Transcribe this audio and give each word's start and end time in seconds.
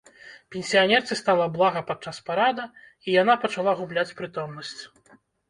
Пенсіянерцы 0.53 1.17
стала 1.19 1.45
блага 1.57 1.83
падчас 1.89 2.17
парада, 2.31 2.65
і 3.07 3.15
яна 3.21 3.37
пачала 3.45 3.77
губляць 3.83 4.09
прытомнасць. 4.25 4.75